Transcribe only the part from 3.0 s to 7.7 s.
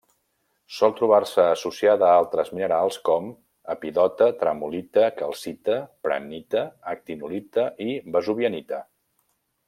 com: epidota, tremolita, calcita, prehnita, actinolita